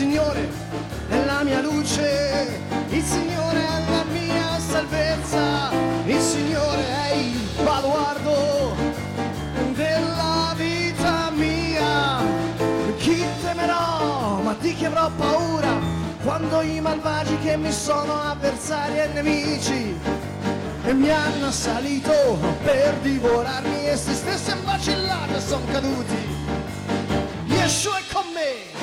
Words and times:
Signore 0.00 0.48
è 1.10 1.24
la 1.26 1.42
mia 1.42 1.60
luce, 1.60 2.58
il 2.88 3.02
Signore 3.02 3.58
è 3.58 3.90
la 3.90 4.04
mia 4.04 4.58
salvezza, 4.58 5.70
il 6.06 6.18
Signore 6.18 6.82
è 7.10 7.12
il 7.16 7.38
baluardo 7.62 8.74
della 9.74 10.54
vita 10.56 11.30
mia. 11.34 12.16
Chi 12.96 13.22
temerò, 13.42 14.40
ma 14.42 14.56
di 14.58 14.74
chi 14.74 14.86
avrò 14.86 15.10
paura 15.18 15.78
quando 16.22 16.62
i 16.62 16.80
malvagi 16.80 17.36
che 17.40 17.58
mi 17.58 17.70
sono 17.70 18.22
avversari 18.22 19.00
e 19.00 19.06
nemici 19.08 19.94
e 20.82 20.94
mi 20.94 21.10
hanno 21.10 21.48
assalito 21.48 22.38
per 22.62 22.94
divorarmi 23.02 23.86
e 23.86 23.96
se 23.98 24.14
stesse 24.14 24.56
vacillando 24.64 25.36
e 25.36 25.40
son 25.42 25.62
caduti. 25.70 26.38
Yeshua 27.48 27.98
è 27.98 28.02
con 28.10 28.24
me, 28.32 28.79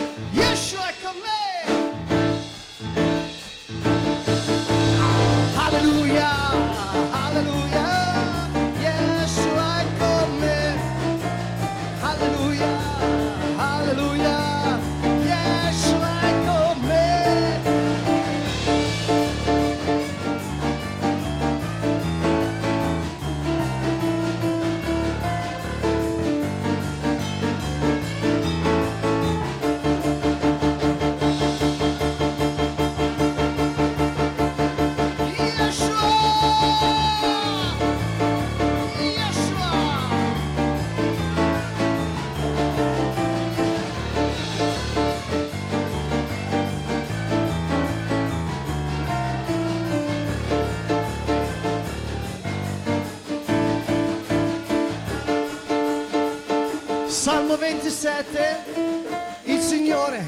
il 59.45 59.59
Signore 59.61 60.23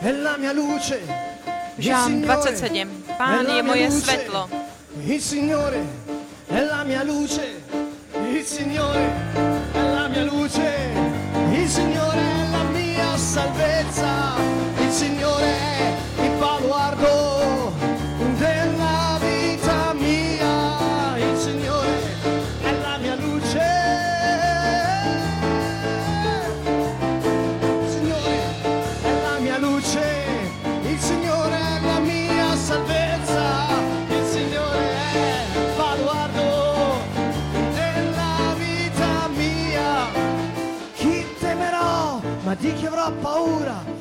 è 0.00 0.10
la 0.10 0.36
mia 0.38 0.52
luce. 0.52 1.00
Il 1.76 1.84
Žalm 1.84 2.04
Signore 2.06 2.42
27. 2.42 2.80
è 2.80 2.86
Pán 3.16 3.44
la 3.44 3.52
je 3.52 3.62
mia 3.62 3.62
moje 3.62 3.84
luce. 3.88 4.00
svetlo. 4.00 4.48
Il 5.04 5.20
Signore 5.20 5.84
è 6.46 6.60
la 6.60 6.82
mia 6.84 7.02
luce. 7.02 7.62
Il 8.30 8.44
Signore 8.44 9.51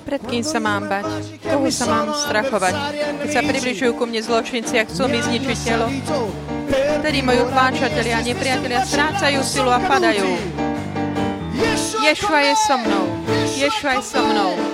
Pred 0.02 0.22
kým 0.28 0.44
sa 0.44 0.60
mám 0.60 0.88
bať? 0.88 1.08
Koho 1.44 1.68
sa 1.72 1.86
mám 1.88 2.12
strachovať? 2.16 2.74
Keď 3.24 3.30
sa 3.32 3.42
približujú 3.44 3.92
ku 3.96 4.04
mne 4.08 4.20
zločinci 4.20 4.76
a 4.80 4.84
chcú 4.84 5.08
mi 5.08 5.24
zničiť 5.24 5.58
telo, 5.64 5.88
vtedy 7.00 7.20
moju 7.24 7.48
pláčatelia 7.52 8.20
a 8.20 8.26
nepriatelia 8.26 8.82
strácajú 8.84 9.40
silu 9.44 9.72
a 9.72 9.80
padajú. 9.80 10.28
Ješua 12.02 12.40
je 12.44 12.54
so 12.58 12.76
mnou. 12.82 13.06
Ješua 13.56 13.92
je 13.98 14.02
so 14.04 14.22
mnou. 14.26 14.71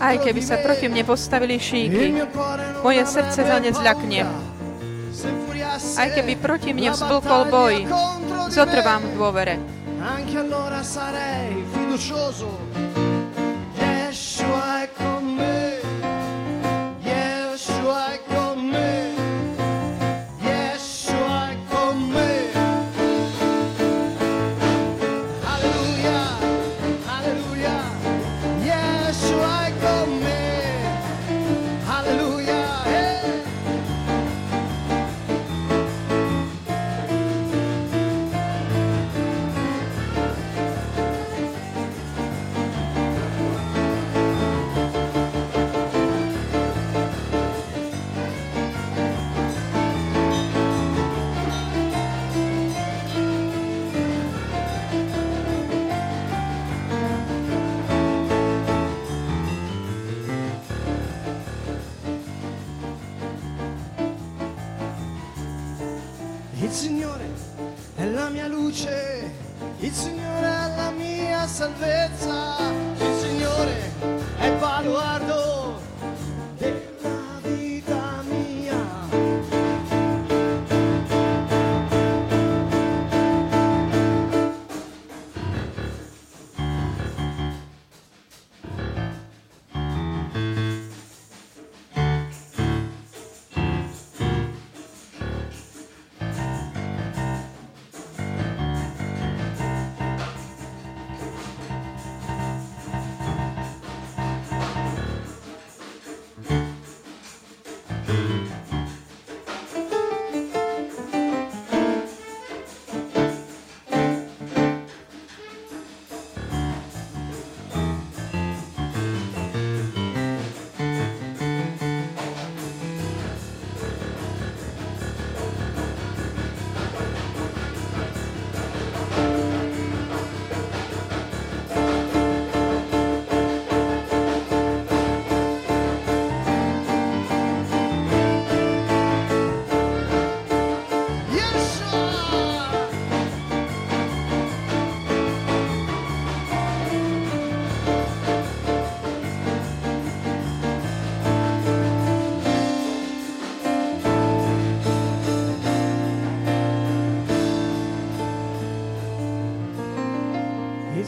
Aj 0.00 0.16
keby 0.18 0.40
sa 0.42 0.56
proti 0.62 0.86
mne 0.86 1.02
postavili 1.02 1.58
il 1.58 1.62
šíky, 1.62 2.04
moje 2.82 3.02
srdce 3.06 3.40
paura. 3.42 4.26
Se 5.10 5.26
infuriasse 5.28 5.98
Aj 5.98 6.08
keby 6.14 6.38
proti 6.38 6.70
mne 6.70 6.94
vzblkol 6.94 7.42
boj, 7.50 7.74
zotrvám 8.48 9.02
v 9.04 9.12
dôvere. 9.18 9.54
Anche 10.00 10.38
allora 10.40 10.80
sarei 10.80 11.60
fiducioso. 11.74 13.09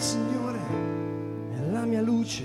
Signore 0.02 0.58
è 1.52 1.70
la 1.70 1.84
mia 1.84 2.00
luce. 2.00 2.44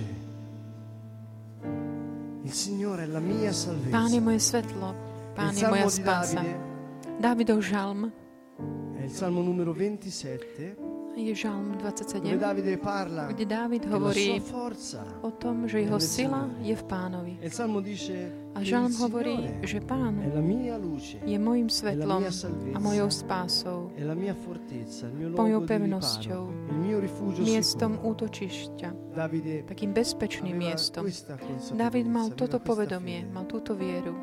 Il 2.43 2.51
Signore 2.51 3.03
è 3.03 3.07
la 3.07 3.19
mia 3.19 3.51
salvezza. 3.51 3.97
Pán 3.97 4.11
je 4.13 4.19
moje 4.19 4.39
svetlo, 4.39 4.95
Pán 5.33 5.55
je 5.55 5.67
moja 5.67 5.89
spása. 5.89 6.43
Davidov 7.19 7.61
žalm. 7.61 8.11
È 8.95 9.01
il 9.03 9.09
Salmo 9.09 9.41
numero 9.41 9.73
27. 9.73 10.77
je 11.17 11.33
žalm 11.35 11.77
dove 11.77 11.93
27, 11.93 12.37
Davide 12.37 12.77
parla 12.77 13.27
kde 13.27 13.45
Dávid 13.45 13.85
hovorí 13.85 14.41
o 15.21 15.31
tom, 15.31 15.67
že 15.67 15.81
jeho 15.81 15.99
sila 15.99 16.49
je 16.61 16.75
v 16.75 16.83
Pánovi. 16.83 17.33
A 18.57 18.59
žalm 18.65 18.93
hovorí, 18.97 19.61
že 19.61 19.81
Pán 19.81 20.17
je 21.25 21.37
mojim 21.37 21.69
svetlom 21.69 22.21
a 22.73 22.77
mojou 22.79 23.09
spásou, 23.09 23.91
mojou 25.37 25.61
pevnosťou, 25.65 26.43
miestom 27.45 27.91
útočišťa, 28.01 28.89
takým 29.69 29.91
bezpečným 29.93 30.57
miestom. 30.57 31.05
David 31.77 32.05
mal 32.09 32.33
toto 32.33 32.57
povedomie, 32.57 33.29
mal 33.29 33.45
túto 33.45 33.77
vieru. 33.77 34.17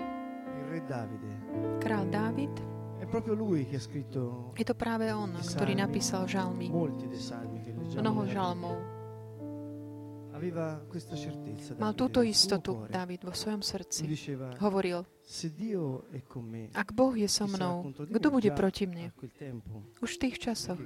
Král 1.78 2.06
Dávid, 2.10 2.73
è 3.14 3.22
proprio 3.22 3.34
lui 3.34 3.66
che 3.66 3.76
ha 3.76 3.80
scritto 3.80 4.50
je 4.58 4.66
to 4.66 4.74
práve 4.74 5.06
on, 5.14 5.38
ktorý 5.38 5.78
napísal 5.78 6.26
žalmy, 6.26 6.66
molti 6.66 7.06
dei 7.06 7.22
salmi 7.22 7.62
che 7.62 7.70
leggiamo. 7.70 8.02
mnoho 8.02 8.22
žalmov. 8.26 8.74
Bibbia. 8.74 9.02
Aveva 10.34 10.82
questa 10.90 11.14
certezza. 11.14 11.78
Mal 11.78 11.94
túto 11.94 12.18
istotu. 12.18 12.90
David 12.90 13.22
vo 13.22 13.30
svojom 13.30 13.62
srdci. 13.62 14.02
diceva, 14.02 14.50
Hovoril, 14.58 15.06
se 15.22 15.54
Dio 15.54 16.10
è 16.10 16.26
con 16.26 16.42
me, 16.42 16.74
ak 16.74 16.90
Boh 16.90 17.14
je 17.14 17.30
so 17.30 17.46
mnou, 17.46 17.94
kto 17.94 18.28
me?" 18.28 18.34
bude 18.34 18.50
proti 18.50 18.90
mne? 18.90 19.14
Už 20.02 20.10
v 20.10 20.18
tých 20.18 20.42
časoch. 20.42 20.82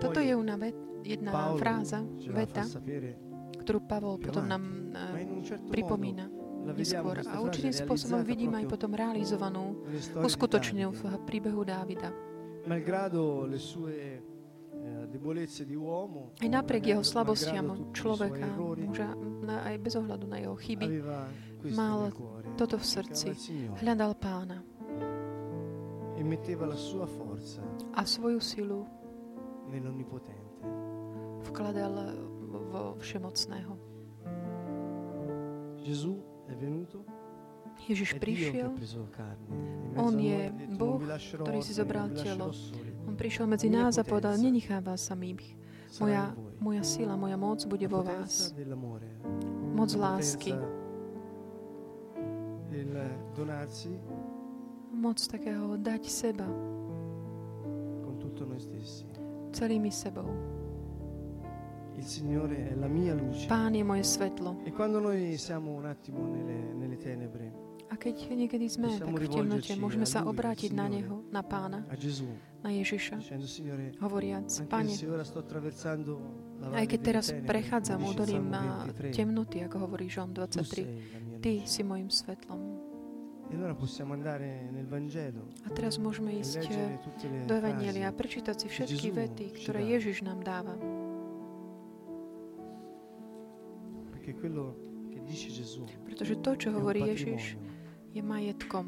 Toto 0.00 0.24
je 0.24 0.32
una 0.32 0.56
vet, 0.56 0.74
jedna 1.04 1.52
fráza, 1.60 2.00
veta, 2.32 2.64
ktorú 3.60 3.84
Pavol 3.84 4.16
potom 4.24 4.48
nám 4.48 4.64
eh, 4.96 5.28
pripomína 5.68 6.37
neskôr. 6.74 7.16
A 7.24 7.40
určitým 7.40 7.72
spôsobom 7.72 8.20
vidím 8.24 8.52
aj 8.56 8.64
potom 8.68 8.92
realizovanú, 8.92 9.84
uskutočnenú 10.18 10.92
v 10.92 11.02
príbehu 11.24 11.64
Dávida. 11.64 12.12
Eh, 12.68 12.84
Aj 16.38 16.48
napriek 16.48 16.84
jeho 16.86 17.04
slabostiam 17.04 17.92
človeka, 17.92 18.46
muža, 18.56 19.10
aj 19.48 19.76
bez 19.80 19.96
ohľadu 19.96 20.26
na 20.28 20.38
jeho 20.38 20.56
chyby, 20.56 20.88
mal 21.72 22.12
toto 22.54 22.76
v 22.78 22.84
srdci. 22.84 23.32
hľadal 23.82 24.14
pána 24.20 24.62
e 26.18 26.22
a 27.94 28.02
svoju 28.04 28.40
silu 28.42 28.86
vkladal 31.46 31.94
vo 32.68 32.98
všemocného. 32.98 33.72
Venuto, 35.88 36.37
Ježiš 37.88 38.18
prišiel, 38.18 38.74
On 39.96 40.12
je 40.18 40.50
Boh, 40.74 40.98
"Non 40.98 41.02
vi 41.02 41.06
lascerò 41.06 41.42
ktorý 41.46 41.58
si 41.62 41.72
zobral 41.72 42.10
telo. 42.10 42.50
on 43.06 43.14
prišiel 43.14 43.46
medzi 43.46 43.70
nás 43.70 43.96
a 43.96 44.04
povedal, 44.04 44.34
nenechám 44.36 44.82
vás 44.82 45.00
samých. 45.06 45.56
Moja, 46.02 46.34
in 46.34 46.42
voi." 46.42 46.52
moja 46.60 46.82
sila, 46.82 47.14
moja 47.16 47.36
moc 47.38 47.64
bude 47.64 47.86
vo 47.86 48.02
vás. 48.02 48.52
Moc 49.72 49.90
lásky, 49.94 50.52
moc 54.92 55.18
takého 55.22 55.78
dať 55.78 56.02
seba 56.10 56.48
celými 59.52 59.90
sebou. 59.90 60.57
Pán 63.48 63.74
je 63.74 63.84
moje 63.84 64.04
svetlo. 64.04 64.56
E 64.64 64.70
quando 64.72 65.00
noi 65.00 65.36
siamo 65.36 65.72
un 65.72 65.86
attimo 65.86 66.26
nelle, 66.26 66.74
nelle 66.74 66.96
tenebre, 66.96 67.68
A 67.88 67.96
keď 67.96 68.36
niekedy 68.36 68.68
sme 68.68 69.00
tak 69.00 69.08
v 69.08 69.32
temnote, 69.32 69.72
môžeme 69.80 70.04
sa 70.04 70.28
obrátiť 70.28 70.76
na 70.76 70.92
Neho, 70.92 71.24
na 71.32 71.40
Pána, 71.40 71.88
a 71.88 71.96
Gesù, 71.96 72.28
na 72.60 72.68
Ježiša, 72.68 73.16
hovoriac, 74.04 74.44
Pane, 74.68 74.92
aj 76.76 76.84
keď 76.84 77.00
teraz 77.00 77.32
prechádzam 77.32 78.04
údolím 78.04 78.52
na 78.52 78.84
23, 78.92 79.08
temnoty, 79.16 79.64
ako 79.64 79.88
hovorí 79.88 80.12
tu 80.12 80.20
23, 80.20 80.68
sei 80.68 80.84
la 80.84 81.20
mia 81.24 81.38
Ty 81.40 81.52
si 81.64 81.80
mojim 81.80 82.12
svetlom. 82.12 82.60
E 83.48 83.56
allora 83.56 83.72
possiamo 83.72 84.12
andare 84.12 84.68
nel 84.68 84.84
Vangelo 84.84 85.48
A 85.64 85.72
teraz 85.72 85.96
môžeme 85.96 86.36
e 86.36 86.44
ísť 86.44 86.68
do 87.48 87.56
Evangelia 87.56 88.12
a 88.12 88.12
prečítať 88.12 88.60
si 88.60 88.66
všetky 88.68 89.08
vety, 89.08 89.46
ktoré. 89.64 89.88
Ježiš 89.88 90.20
nám 90.20 90.44
dáva. 90.44 90.76
Pretože 96.04 96.34
to, 96.40 96.50
čo 96.56 96.68
hovorí 96.74 97.04
Ježiš, 97.12 97.56
je 98.12 98.22
majetkom. 98.24 98.86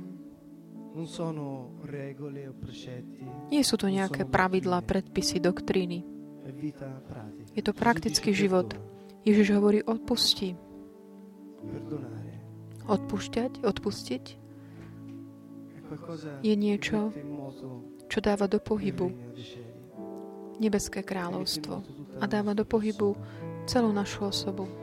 Nie 3.51 3.63
sú 3.63 3.75
to 3.79 3.87
nejaké 3.87 4.27
pravidlá, 4.27 4.83
predpisy, 4.83 5.39
doktríny. 5.39 6.03
Je 7.55 7.63
to 7.63 7.73
praktický 7.77 8.35
život. 8.35 8.75
Ježiš 9.23 9.55
hovorí 9.55 9.85
odpusti. 9.85 10.57
Odpúšťať, 12.91 13.63
odpustiť 13.63 14.25
je 16.41 16.55
niečo, 16.55 17.11
čo 18.07 18.19
dáva 18.23 18.47
do 18.47 18.63
pohybu 18.63 19.11
nebeské 20.61 21.01
kráľovstvo 21.01 21.83
a 22.21 22.25
dáva 22.29 22.53
do 22.53 22.69
pohybu 22.69 23.17
celú 23.65 23.91
našu 23.91 24.29
osobu. 24.29 24.80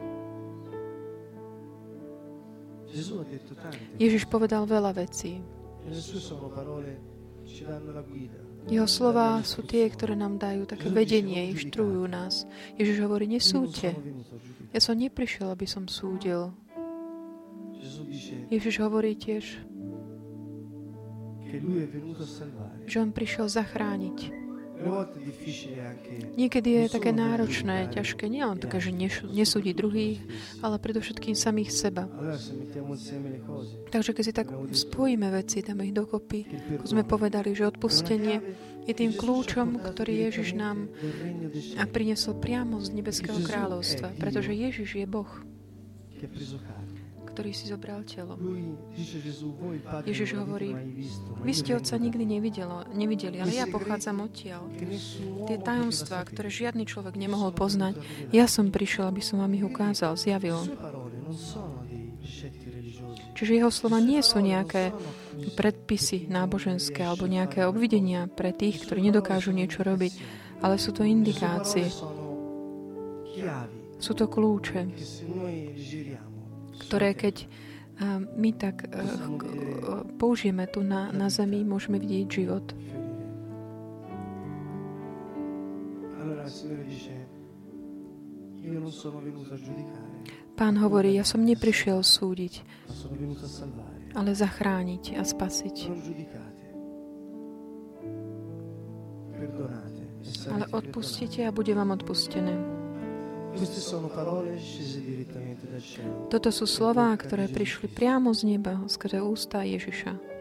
Ježiš 3.98 4.24
povedal 4.26 4.66
veľa 4.66 4.92
vecí. 4.94 5.42
Jeho 8.68 8.90
slová 8.90 9.40
danno 9.40 9.48
sú 9.48 9.64
tie, 9.64 9.88
ktoré 9.88 10.20
nám 10.20 10.36
dajú 10.36 10.68
také 10.68 10.92
vedenie, 10.92 11.48
dice, 11.48 11.48
"Non 11.48 11.54
inštruujú 11.56 12.04
giudicate". 12.04 12.16
nás. 12.20 12.34
Ježiš 12.76 12.98
hovorí, 13.00 13.26
nesúďte. 13.32 13.90
Ja 14.76 14.80
som 14.84 15.00
neprišiel, 15.00 15.48
aby 15.48 15.64
som 15.64 15.88
súdil. 15.88 16.52
Ježiš 18.52 18.76
hovorí 18.84 19.16
tiež, 19.16 19.64
že 22.84 22.98
on 23.00 23.10
prišiel 23.16 23.48
zachrániť. 23.48 24.47
Niekedy 26.38 26.70
je 26.70 26.86
také 26.94 27.12
náročné, 27.12 27.90
ťažké, 27.92 28.30
nielen 28.30 28.62
také, 28.62 28.78
že 28.80 28.94
nesúdi 29.26 29.74
druhých, 29.74 30.22
ale 30.62 30.80
predovšetkým 30.80 31.34
samých 31.34 31.74
seba. 31.74 32.06
Takže 33.90 34.12
keď 34.14 34.24
si 34.24 34.34
tak 34.34 34.48
spojíme 34.54 35.28
veci, 35.34 35.66
dáme 35.66 35.90
ich 35.90 35.96
dokopy, 35.98 36.46
ako 36.78 36.86
sme 36.86 37.04
povedali, 37.04 37.58
že 37.58 37.66
odpustenie 37.68 38.38
chiave 38.40 38.66
je 38.88 38.94
tým 38.96 39.12
kľúčom, 39.20 39.84
ktorý 39.84 40.32
Ježiš 40.32 40.56
nám 40.56 40.88
a 41.76 41.84
priniesol 41.84 42.40
priamo 42.40 42.80
z 42.80 42.96
nebeského 42.96 43.36
kráľovstva, 43.44 44.16
pretože 44.16 44.56
Ježiš 44.56 45.04
je 45.04 45.08
Boh, 45.08 45.28
ktorý 47.38 47.54
si 47.54 47.70
zobral 47.70 48.02
telo. 48.02 48.34
Ježiš 50.10 50.42
hovorí, 50.42 50.74
Vy 51.46 51.54
ste 51.54 51.78
Otca 51.78 52.02
nikdy 52.02 52.26
voi." 52.26 52.34
nevidelo, 52.34 52.82
nevideli, 52.98 53.38
ale 53.38 53.54
ja 53.54 53.70
pochádzam 53.70 54.26
odtiaľ. 54.26 54.66
Tie 55.46 55.58
tajomstvá, 55.62 56.26
ktoré 56.26 56.50
žiadny 56.50 56.90
človek 56.90 57.14
nemohol 57.14 57.54
poznať, 57.54 58.02
ja 58.34 58.50
som 58.50 58.74
prišiel, 58.74 59.14
aby 59.14 59.22
som 59.22 59.38
vám 59.38 59.54
ich 59.54 59.62
ukázal, 59.62 60.18
zjavil. 60.18 60.66
Čiže 63.38 63.54
jeho 63.54 63.70
slova 63.70 64.02
nie 64.02 64.26
sú 64.26 64.42
nejaké 64.42 64.90
predpisy 65.54 66.26
náboženské 66.26 67.06
alebo 67.06 67.30
nejaké 67.30 67.70
obvidenia 67.70 68.26
pre 68.26 68.50
tých, 68.50 68.82
ktorí 68.82 69.14
nedokážu 69.14 69.54
niečo 69.54 69.86
robiť, 69.86 70.10
ale 70.66 70.82
sú 70.82 70.90
to 70.90 71.06
indikácie, 71.06 71.86
sú 74.02 74.12
to 74.18 74.26
kľúče, 74.26 74.82
ktoré 76.88 77.12
keď 77.12 77.44
a, 77.44 78.22
my 78.24 78.50
tak 78.56 78.88
a, 78.88 79.04
použijeme 80.16 80.70
tu 80.72 80.86
na, 80.86 81.12
na 81.12 81.28
zemi, 81.28 81.68
môžeme 81.68 82.00
vidieť 82.00 82.26
život. 82.32 82.66
Pán 90.58 90.76
hovorí, 90.82 91.16
ja 91.16 91.26
som 91.28 91.46
neprišiel 91.46 92.02
súdiť, 92.02 92.54
ale 94.18 94.32
zachrániť 94.34 95.20
a 95.20 95.24
spasiť. 95.24 95.78
Ale 100.48 100.66
odpustite 100.74 101.46
a 101.46 101.52
bude 101.54 101.72
vám 101.78 101.94
odpustené. 101.94 102.77
Toto 106.28 106.50
sú 106.54 106.66
slová, 106.70 107.10
ktoré 107.18 107.50
prišli 107.50 107.90
priamo 107.90 108.30
z 108.30 108.58
neba, 108.58 108.78
skrze 108.86 109.18
ústa 109.18 109.66
Ježiša. 109.66 110.38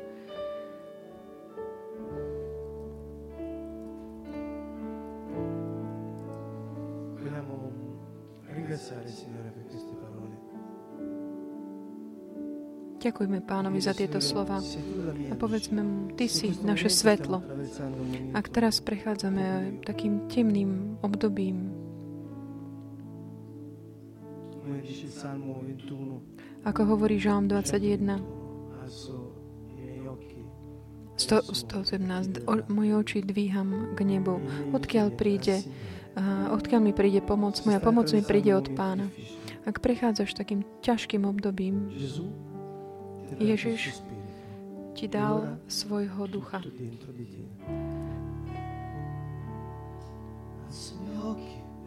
Ďakujme 12.97 13.39
pánovi 13.47 13.79
za 13.79 13.95
tieto 13.95 14.19
slova 14.19 14.59
a 15.31 15.35
povedzme 15.39 15.81
mu, 15.81 16.11
Ty 16.19 16.27
si 16.27 16.51
naše 16.67 16.91
svetlo. 16.91 17.39
Ak 18.35 18.51
teraz 18.51 18.83
prechádzame 18.83 19.79
takým 19.87 20.27
temným 20.27 20.99
obdobím, 21.07 21.86
ako 26.67 26.81
hovorí 26.83 27.23
Žalm 27.23 27.47
21, 27.47 28.19
alzo 28.83 29.31
i 29.71 29.79
miei 29.79 30.03
occhi 30.09 30.43
100, 31.17 31.55
117, 31.55 32.45
o, 32.45 32.53
moje 32.69 32.93
oči 32.93 33.19
dvíham 33.25 33.97
k 33.97 34.05
nebu. 34.05 34.37
Odkiaľ 34.77 35.17
príde, 35.17 35.65
odkiaľ 36.53 36.81
mi 36.85 36.93
príde 36.93 37.25
pomoc? 37.25 37.57
Moja 37.65 37.81
pomoc 37.81 38.13
mi 38.13 38.21
príde 38.21 38.53
od 38.53 38.69
pána. 38.77 39.09
Ak 39.65 39.81
prechádzaš 39.81 40.37
takým 40.37 40.63
ťažkým 40.85 41.25
obdobím, 41.25 41.89
Ježiš 43.41 44.03
ti 44.93 45.09
dal 45.09 45.57
svojho 45.67 46.29
ducha. 46.29 46.61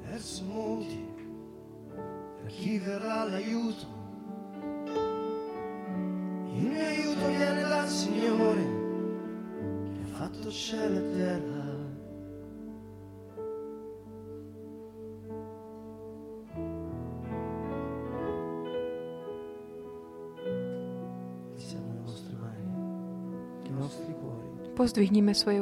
tutto 0.09 1.08
da 2.49 2.55
chi 2.55 2.79
verrà 2.79 3.23
l'aiuto? 3.25 3.85
Il 6.55 6.65
mio 6.65 6.83
aiuto 6.83 7.27
viene 7.27 7.61
dal 7.61 7.87
Signore, 7.87 8.63
che 9.93 10.01
ha 10.03 10.15
fatto 10.17 10.49
cielo 10.49 10.97
e 10.97 11.11
terra. 11.11 11.67
Siamo 21.53 21.93
le 21.93 21.99
nostre 22.03 22.35
mani, 22.35 23.67
i 23.67 23.71
nostri 23.71 24.13
cuori. 24.19 24.71
Pozdvihnime 24.73 25.33
svoje 25.35 25.59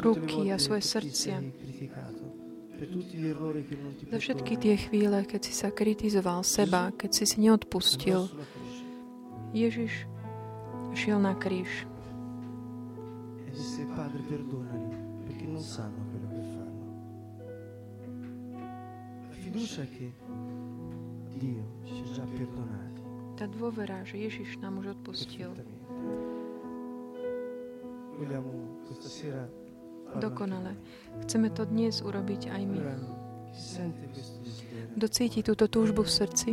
ruky 0.00 0.50
a 0.50 0.58
svoje 0.58 0.80
srdcia. 0.80 2.22
Za 4.10 4.18
všetky 4.18 4.54
tie 4.58 4.74
chvíle, 4.76 5.22
keď 5.22 5.40
si 5.46 5.54
sa 5.54 5.70
kritizoval 5.70 6.42
seba, 6.42 6.90
keď 6.94 7.10
si 7.10 7.24
si 7.24 7.36
neodpustil, 7.42 8.26
Ježiš 9.54 10.10
šiel 10.98 11.22
na 11.22 11.38
kríž 11.38 11.86
tá 23.34 23.46
dôvera, 23.50 24.02
že 24.06 24.16
Ježiš 24.18 24.62
nám 24.62 24.78
už 24.82 24.94
odpustil. 24.98 25.50
Vogliamo 28.14 28.50
questa 28.86 29.10
sera 29.10 29.63
dokonale. 30.18 30.76
Chceme 31.26 31.50
to 31.50 31.66
dnes 31.66 32.02
urobiť 32.02 32.50
aj 32.50 32.62
my. 32.66 32.78
Allora, 32.78 32.96
chi 33.50 33.60
sente 33.60 34.04
questo 34.10 34.38
desiderio? 34.42 34.94
Kto 34.94 35.06
cíti 35.10 35.40
túto 35.42 35.66
túžbu 35.70 36.02
v 36.06 36.10
srdci, 36.10 36.50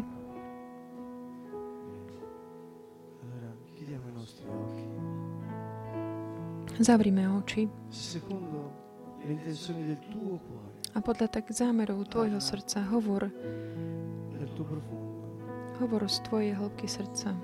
zavrime 6.81 7.29
oči. 7.29 7.69
A 10.91 10.99
podľa 10.99 11.27
tak 11.29 11.45
zámerov 11.53 12.09
tvojho 12.09 12.41
srdca 12.41 12.81
hovor, 12.89 13.29
hovor 15.77 16.01
z 16.09 16.17
tvojej 16.25 16.51
hĺbky 16.57 16.87
srdca. 16.89 17.37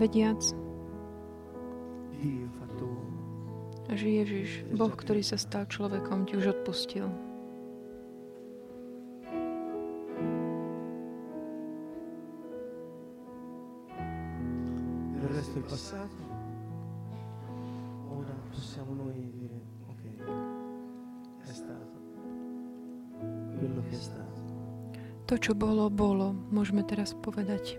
Vediac, 0.00 0.40
Uomo, 3.90 3.98
že 3.98 4.22
Ježiš, 4.22 4.50
Boh, 4.70 4.94
ktorý 4.94 5.18
sa 5.18 5.34
stal 5.34 5.66
človekom, 5.66 6.22
ti 6.22 6.38
už 6.38 6.54
odpustil. 6.54 7.10
del 15.18 15.34
resto 15.34 15.58
del 15.58 15.66
passato, 15.66 16.22
ora 18.14 18.30
possiamo 18.54 18.94
noi 18.94 19.26
dire, 19.34 19.58
ok, 19.90 20.02
è 21.42 21.52
stato 21.52 21.98
quello 23.58 23.82
che 23.90 23.98
è 23.98 23.98
stato. 23.98 24.38
To, 25.26 25.34
čo 25.34 25.58
bolo, 25.58 25.90
bolo. 25.90 26.30
Môžeme 26.54 26.86
teraz 26.86 27.10
povedať. 27.18 27.74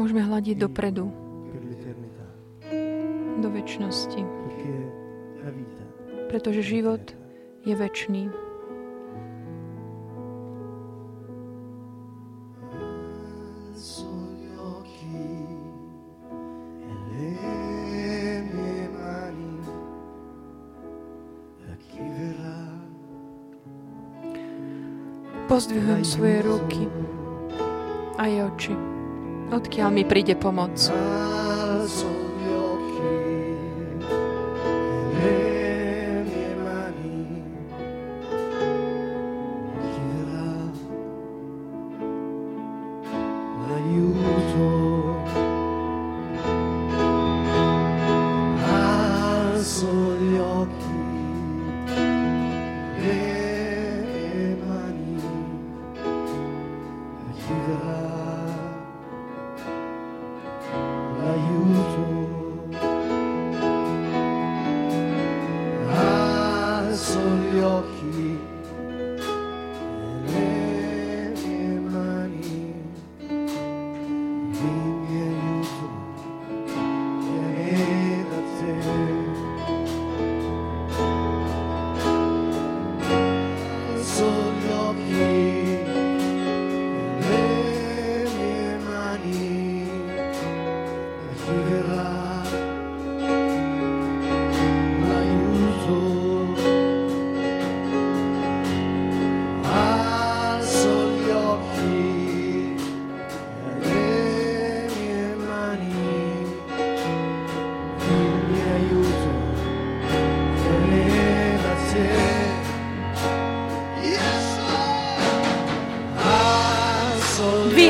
Môžeme 0.00 0.22
hľadiť 0.24 0.56
dopredu, 0.62 1.27
väčšnosti. 3.68 4.24
Pretože 6.32 6.64
život 6.64 7.04
je 7.68 7.76
väčší. 7.76 8.32
Pozdvihujem 25.48 26.04
svoje 26.04 26.38
ruky 26.44 26.82
aj 28.16 28.32
oči. 28.52 28.74
Odkiaľ 29.48 29.88
mi 29.92 30.04
príde 30.04 30.36
pomoc? 30.36 30.76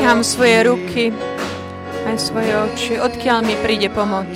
Alzo 0.09 0.17
gli 0.17 0.17
Dvíham 0.17 0.25
svoje 0.25 0.57
ruky 0.65 1.03
aj 2.09 2.17
svoje 2.17 2.49
oči. 2.49 2.93
Odkiaľ 2.97 3.45
mi 3.45 3.53
príde 3.61 3.93
pomoc? 3.93 4.33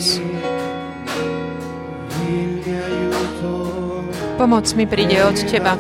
Pomoc 4.38 4.70
mi 4.78 4.86
príde 4.86 5.18
od 5.26 5.34
Teba. 5.34 5.74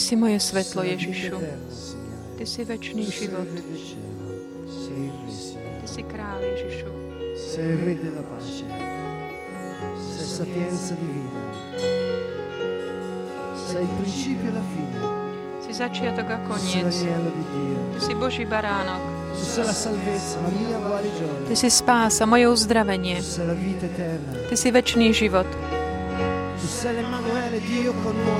Ty 0.00 0.08
si 0.08 0.16
moje 0.16 0.40
svetlo, 0.40 0.80
Ježišu. 0.80 1.36
Ty 2.40 2.44
si 2.48 2.64
il 2.64 3.04
život. 3.12 3.44
Ty 5.76 5.84
si 5.84 6.02
král, 6.08 6.40
Ježišu. 6.40 6.88
Sei 7.36 7.76
Re 7.76 7.94
della 8.00 8.24
pace. 8.24 8.64
Sei 10.00 10.24
sapienza 10.24 10.96
divina. 10.96 11.40
Sei 13.52 13.84
il 13.84 13.92
principio 14.00 14.48
e 14.48 14.52
la 14.56 14.64
fine. 14.72 15.00
Si 15.68 15.72
začiatok 15.76 16.30
a 16.32 16.38
koniec. 16.48 16.96
Ty 17.92 18.00
si 18.00 18.16
Boží 18.16 18.48
baránok. 18.48 19.04
Ty 21.44 21.54
si 21.60 21.68
spása, 21.68 22.24
moje 22.24 22.48
uzdravenie. 22.48 23.20
Ty 24.48 24.54
si 24.56 24.72
väčší 24.72 25.12
život. 25.12 25.79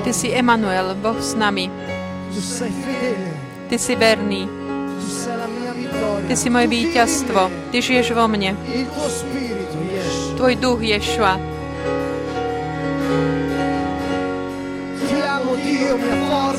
Ty 0.03 0.11
si 0.13 0.29
Emanuel, 0.29 0.93
Boh 1.01 1.17
s 1.17 1.33
nami. 1.33 1.71
Ty 3.69 3.75
si 3.81 3.93
verný. 3.97 4.45
Ty 6.27 6.33
si 6.37 6.47
moje 6.53 6.67
víťazstvo. 6.69 7.49
Ty 7.73 7.77
žiješ 7.81 8.13
vo 8.13 8.29
mne. 8.29 8.53
Tvoj 10.37 10.53
duch, 10.61 10.85
Ješua. 10.85 11.41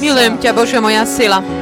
Milujem 0.02 0.34
ťa, 0.42 0.50
Bože, 0.50 0.82
moja 0.82 1.06
sila. 1.06 1.61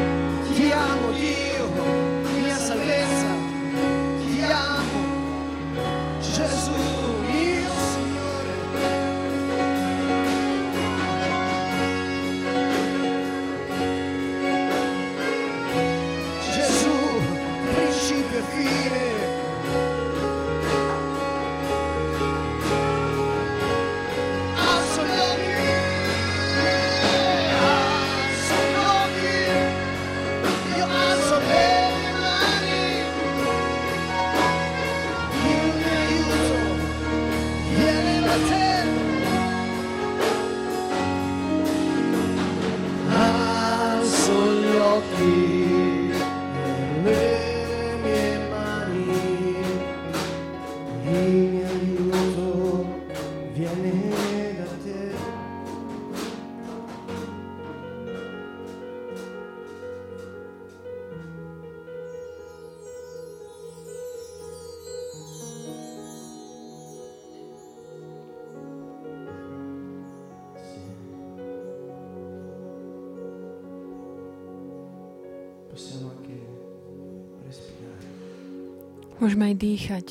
Môžeme 79.21 79.53
aj 79.53 79.57
dýchať. 79.61 80.07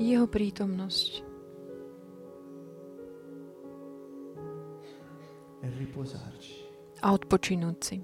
Jeho 0.00 0.24
prítomnosť. 0.24 1.20
A 7.04 7.06
odpočinúť 7.12 7.76
si. 7.84 7.96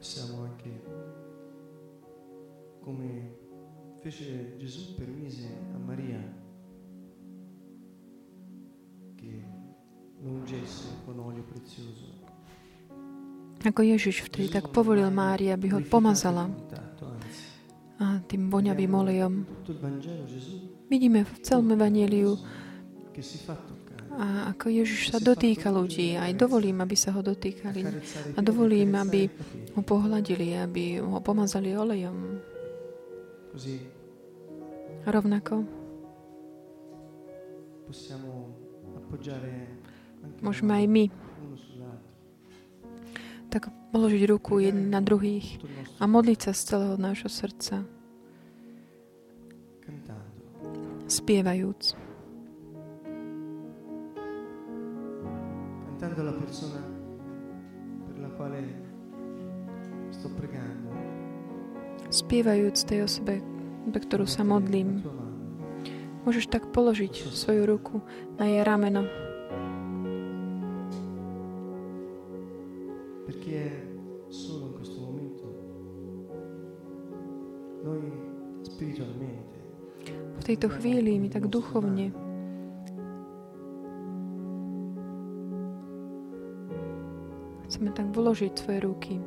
Possiamo 0.00 0.48
anche, 0.48 0.72
come 2.80 3.08
fece 4.00 4.56
Gesù, 4.56 4.96
permise 4.96 5.52
a 5.72 5.78
Maria 5.78 6.41
Ako 13.62 13.80
Ježiš 13.86 14.26
vtedy 14.26 14.50
tak 14.50 14.74
povolil 14.74 15.06
Mári, 15.14 15.54
aby 15.54 15.70
ho 15.70 15.78
pomazala 15.86 16.50
a 18.02 18.18
tým 18.26 18.50
voňavým 18.50 18.90
olejom. 18.90 19.32
Vidíme 20.90 21.22
v 21.22 21.32
celom 21.46 21.70
Evangeliu, 21.70 22.34
a 24.12 24.52
ako 24.52 24.68
Ježiš 24.68 25.08
sa 25.08 25.18
dotýka 25.24 25.72
ľudí. 25.72 26.20
Aj 26.20 26.28
dovolím, 26.36 26.84
aby 26.84 26.92
sa 26.92 27.16
ho 27.16 27.24
dotýkali. 27.24 27.80
A 28.36 28.40
dovolím, 28.44 28.92
aby 29.00 29.24
ho 29.72 29.80
pohľadili, 29.80 30.60
aby 30.60 31.00
ho 31.00 31.16
pomazali 31.24 31.72
olejom. 31.72 32.36
Rovnako 35.08 35.64
môžeme 40.42 40.72
aj 40.74 40.86
my 40.88 41.04
tak 43.52 43.68
položiť 43.92 44.22
ruku 44.32 44.64
jeden 44.64 44.88
na 44.88 45.04
druhých 45.04 45.60
a 46.00 46.08
modliť 46.08 46.38
sa 46.40 46.52
z 46.56 46.60
celého 46.72 46.96
nášho 46.96 47.28
srdca, 47.28 47.84
spievajúc. 51.04 52.12
cantando 56.12 56.24
la 56.24 56.32
persona 56.32 56.82
per 58.06 58.18
la 58.20 58.28
quale 58.36 58.60
sto 60.10 60.28
pregando. 60.28 60.90
Spievajúc 62.10 62.84
tej 62.84 63.08
osobe, 63.08 63.40
pre 63.88 64.00
ktorú 64.02 64.28
sa 64.28 64.44
modlím. 64.44 65.00
Môžeš 66.28 66.52
tak 66.52 66.68
položiť 66.70 67.32
svoju 67.32 67.64
ruku 67.64 68.04
na 68.36 68.44
jej 68.44 68.60
rameno, 68.60 69.08
tejto 80.62 80.78
chvíli 80.78 81.18
mi 81.18 81.26
tak 81.26 81.50
duchovne 81.50 82.14
chceme 87.66 87.90
tak 87.90 88.06
vložiť 88.14 88.52
svoje 88.54 88.78
ruky. 88.86 89.18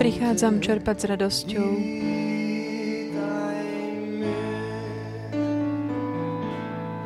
Prichádzam 0.00 0.64
čerpať 0.64 0.96
s 0.96 1.04
radosťou. 1.04 1.70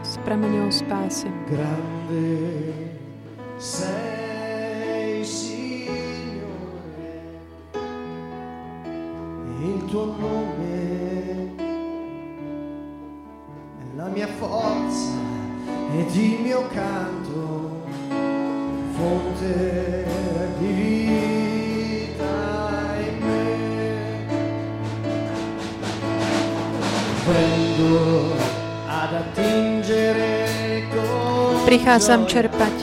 S 0.07 0.15
prameňou 0.23 0.71
spásy. 0.71 1.27
Grande 1.51 2.31
sei, 3.59 5.27
Signore, 5.27 6.55
il 9.59 9.83
tuo 9.91 10.15
nome 10.15 10.79
è 13.83 13.91
la 13.99 14.07
mia 14.07 14.31
forza 14.39 15.19
ed 15.99 16.15
il 16.15 16.41
mio 16.47 16.63
canto, 16.71 17.78
Prichádzam 31.69 32.27
čerpať 32.27 32.75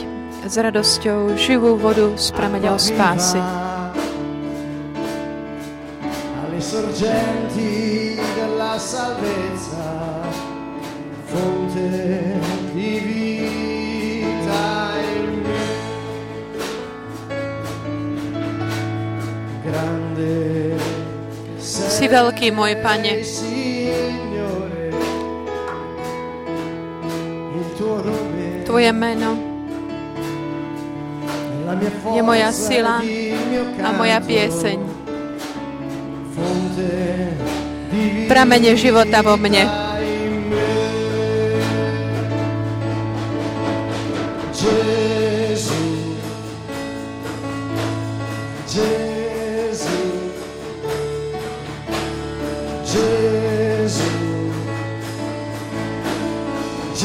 s 0.46 0.54
radosťou 0.56 1.34
živú 1.34 1.74
vodu 1.74 2.14
s 2.14 2.30
prameňou 2.30 2.78
spásy. 2.78 3.42
sorgenti 6.66 8.18
della 8.34 8.74
salvezza, 8.78 10.22
fonte 11.30 12.15
si 22.06 22.14
veľký, 22.14 22.46
môj 22.54 22.78
Pane. 22.78 23.18
Tvoje 28.62 28.90
meno 28.94 29.30
je 32.14 32.22
moja 32.22 32.54
sila 32.54 33.02
a 33.82 33.88
moja 33.90 34.22
pieseň. 34.22 34.78
Pramene 38.30 38.78
života 38.78 39.26
vo 39.26 39.34
mne. 39.34 39.66
Jesus. 44.56 44.95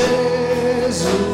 Jesus. 0.02 1.31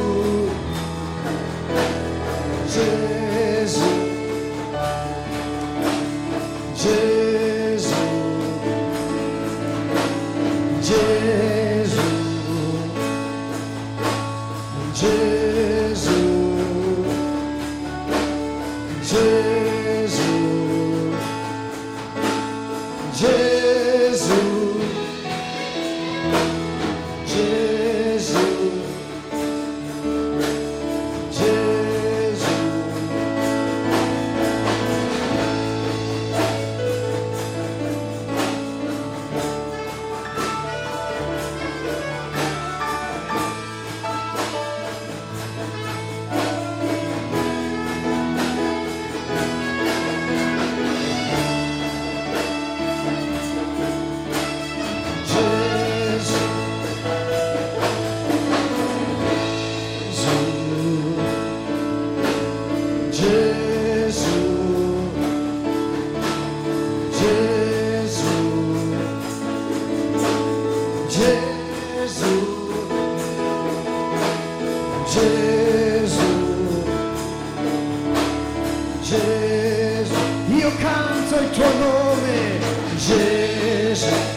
decision 83.18 84.37